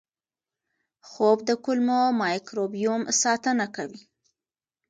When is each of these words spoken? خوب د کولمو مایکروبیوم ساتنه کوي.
خوب 1.09 1.37
د 1.49 1.51
کولمو 1.63 2.01
مایکروبیوم 2.21 3.01
ساتنه 3.21 3.65
کوي. 3.75 4.01